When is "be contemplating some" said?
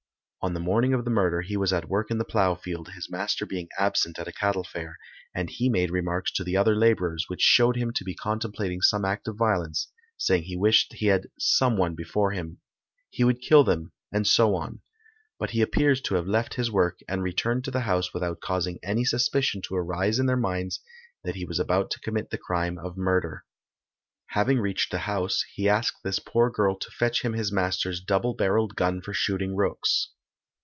8.03-9.05